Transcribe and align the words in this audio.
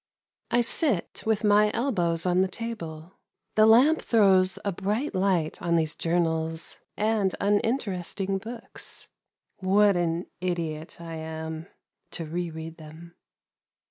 I 0.49 0.61
sit 0.61 1.21
with 1.27 1.43
my 1.43 1.69
elbows 1.75 2.25
on 2.25 2.41
the 2.41 2.47
table, 2.47 3.19
the 3.53 3.67
lamp 3.67 4.01
throws 4.01 4.57
a 4.65 4.71
bright 4.71 5.13
light 5.13 5.61
on 5.61 5.75
these 5.75 5.93
journals 5.93 6.79
and 6.97 7.35
uninteresting 7.39 8.39
books. 8.39 9.11
What 9.57 9.95
an 9.95 10.25
idiot 10.39 10.99
I 10.99 11.17
am 11.17 11.67
to 12.13 12.25
re 12.25 12.49
read 12.49 12.77
them 12.77 13.13